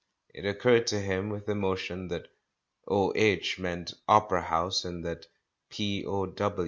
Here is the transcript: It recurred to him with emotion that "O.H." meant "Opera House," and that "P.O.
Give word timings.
It 0.33 0.41
recurred 0.45 0.87
to 0.87 0.99
him 0.99 1.29
with 1.29 1.47
emotion 1.47 2.07
that 2.07 2.27
"O.H." 2.87 3.59
meant 3.59 3.93
"Opera 4.07 4.41
House," 4.41 4.83
and 4.83 5.05
that 5.05 5.27
"P.O. 5.69 6.33